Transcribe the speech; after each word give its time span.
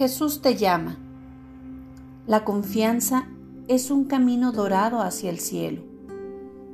Jesús 0.00 0.40
te 0.40 0.56
llama. 0.56 0.96
La 2.26 2.42
confianza 2.42 3.28
es 3.68 3.90
un 3.90 4.04
camino 4.04 4.50
dorado 4.50 5.02
hacia 5.02 5.28
el 5.28 5.38
cielo. 5.40 5.82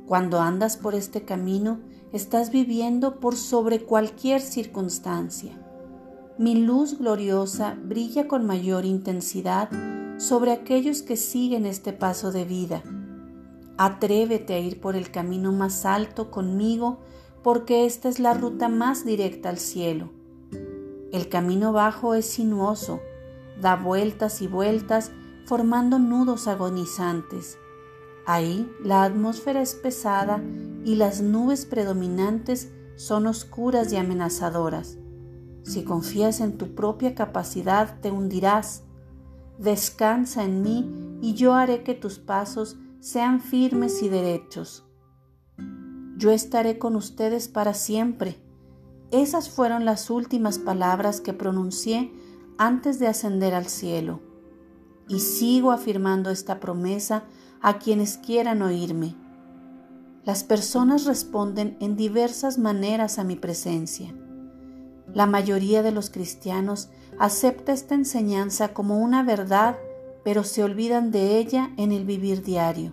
Cuando 0.05 0.39
andas 0.39 0.77
por 0.77 0.95
este 0.95 1.23
camino, 1.23 1.81
estás 2.13 2.51
viviendo 2.51 3.19
por 3.19 3.35
sobre 3.35 3.81
cualquier 3.81 4.39
circunstancia. 4.39 5.61
Mi 6.37 6.55
luz 6.55 6.99
gloriosa 6.99 7.77
brilla 7.77 8.29
con 8.29 8.45
mayor 8.45 8.85
intensidad 8.85 9.71
sobre 10.17 10.53
aquellos 10.53 11.01
que 11.01 11.17
siguen 11.17 11.65
este 11.65 11.91
paso 11.91 12.31
de 12.31 12.45
vida. 12.45 12.81
Atrévete 13.77 14.53
a 14.53 14.59
ir 14.59 14.79
por 14.79 14.95
el 14.95 15.11
camino 15.11 15.51
más 15.51 15.85
alto 15.85 16.31
conmigo 16.31 16.99
porque 17.43 17.85
esta 17.85 18.07
es 18.07 18.19
la 18.19 18.33
ruta 18.33 18.69
más 18.69 19.03
directa 19.03 19.49
al 19.49 19.57
cielo. 19.57 20.11
El 21.11 21.27
camino 21.27 21.73
bajo 21.73 22.13
es 22.13 22.25
sinuoso, 22.25 23.01
da 23.61 23.75
vueltas 23.75 24.41
y 24.41 24.47
vueltas 24.47 25.11
formando 25.45 25.99
nudos 25.99 26.47
agonizantes. 26.47 27.57
Ahí 28.25 28.69
la 28.83 29.03
atmósfera 29.03 29.61
es 29.61 29.75
pesada 29.75 30.41
y 30.83 30.95
las 30.95 31.21
nubes 31.21 31.65
predominantes 31.65 32.71
son 32.97 33.27
oscuras 33.27 33.93
y 33.93 33.95
amenazadoras. 33.95 34.97
Si 35.63 35.83
confías 35.83 36.41
en 36.41 36.57
tu 36.57 36.75
propia 36.75 37.15
capacidad 37.15 37.99
te 38.01 38.11
hundirás. 38.11 38.83
Descansa 39.57 40.43
en 40.43 40.61
mí 40.61 41.19
y 41.21 41.33
yo 41.33 41.53
haré 41.53 41.83
que 41.83 41.93
tus 41.93 42.19
pasos 42.19 42.77
sean 42.99 43.41
firmes 43.41 44.01
y 44.01 44.09
derechos. 44.09 44.85
Yo 46.17 46.31
estaré 46.31 46.79
con 46.79 46.95
ustedes 46.95 47.47
para 47.47 47.73
siempre. 47.73 48.41
Esas 49.11 49.49
fueron 49.49 49.85
las 49.85 50.09
últimas 50.09 50.57
palabras 50.59 51.21
que 51.21 51.33
pronuncié 51.33 52.11
antes 52.57 52.99
de 52.99 53.07
ascender 53.07 53.53
al 53.53 53.67
cielo. 53.67 54.19
Y 55.07 55.19
sigo 55.19 55.71
afirmando 55.71 56.29
esta 56.29 56.59
promesa 56.59 57.23
a 57.61 57.79
quienes 57.79 58.17
quieran 58.17 58.61
oírme. 58.61 59.15
Las 60.25 60.43
personas 60.43 61.05
responden 61.05 61.77
en 61.79 61.95
diversas 61.95 62.57
maneras 62.57 63.17
a 63.17 63.23
mi 63.23 63.35
presencia. 63.35 64.13
La 65.13 65.25
mayoría 65.25 65.83
de 65.83 65.91
los 65.91 66.09
cristianos 66.09 66.89
acepta 67.17 67.71
esta 67.71 67.95
enseñanza 67.95 68.73
como 68.73 68.99
una 68.99 69.23
verdad, 69.23 69.77
pero 70.23 70.43
se 70.43 70.63
olvidan 70.63 71.11
de 71.11 71.37
ella 71.37 71.71
en 71.77 71.93
el 71.93 72.05
vivir 72.05 72.43
diario. 72.43 72.91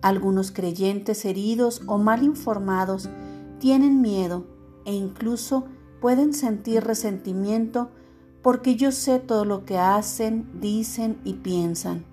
Algunos 0.00 0.52
creyentes 0.52 1.24
heridos 1.24 1.82
o 1.86 1.98
mal 1.98 2.22
informados 2.22 3.10
tienen 3.58 4.00
miedo 4.00 4.46
e 4.86 4.94
incluso 4.94 5.66
pueden 6.00 6.32
sentir 6.32 6.84
resentimiento 6.84 7.90
porque 8.46 8.76
yo 8.76 8.92
sé 8.92 9.18
todo 9.18 9.44
lo 9.44 9.64
que 9.64 9.76
hacen, 9.76 10.46
dicen 10.60 11.18
y 11.24 11.32
piensan. 11.34 12.04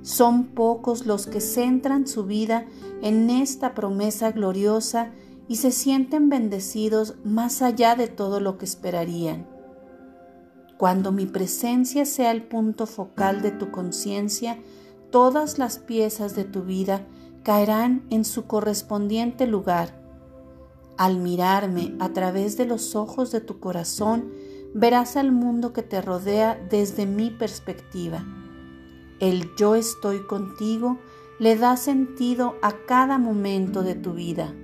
Son 0.00 0.46
pocos 0.46 1.04
los 1.04 1.26
que 1.26 1.42
centran 1.42 2.06
su 2.06 2.24
vida 2.24 2.64
en 3.02 3.28
esta 3.28 3.74
promesa 3.74 4.32
gloriosa 4.32 5.10
y 5.48 5.56
se 5.56 5.70
sienten 5.70 6.30
bendecidos 6.30 7.16
más 7.24 7.60
allá 7.60 7.94
de 7.94 8.08
todo 8.08 8.40
lo 8.40 8.56
que 8.56 8.64
esperarían. 8.64 9.46
Cuando 10.78 11.12
mi 11.12 11.26
presencia 11.26 12.06
sea 12.06 12.30
el 12.30 12.42
punto 12.42 12.86
focal 12.86 13.42
de 13.42 13.50
tu 13.50 13.70
conciencia, 13.70 14.58
todas 15.10 15.58
las 15.58 15.78
piezas 15.78 16.34
de 16.34 16.44
tu 16.44 16.62
vida 16.62 17.06
caerán 17.42 18.06
en 18.08 18.24
su 18.24 18.46
correspondiente 18.46 19.46
lugar. 19.46 20.00
Al 20.96 21.18
mirarme 21.18 21.94
a 21.98 22.14
través 22.14 22.56
de 22.56 22.64
los 22.64 22.96
ojos 22.96 23.30
de 23.30 23.42
tu 23.42 23.60
corazón, 23.60 24.32
verás 24.74 25.16
al 25.16 25.32
mundo 25.32 25.72
que 25.72 25.82
te 25.82 26.00
rodea 26.00 26.60
desde 26.70 27.06
mi 27.06 27.30
perspectiva. 27.30 28.24
El 29.18 29.54
yo 29.56 29.74
estoy 29.74 30.26
contigo 30.26 30.98
le 31.38 31.56
da 31.56 31.76
sentido 31.76 32.56
a 32.62 32.72
cada 32.86 33.18
momento 33.18 33.82
de 33.82 33.94
tu 33.94 34.12
vida. 34.12 34.54